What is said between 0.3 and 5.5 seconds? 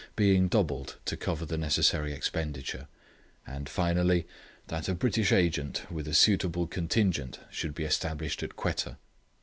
doubled to cover the necessary expenditure; and, finally, that a British